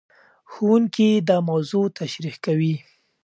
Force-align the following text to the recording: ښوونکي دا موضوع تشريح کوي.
ښوونکي 0.51 1.09
دا 1.29 1.37
موضوع 1.49 1.85
تشريح 1.99 2.35
کوي. 2.45 2.75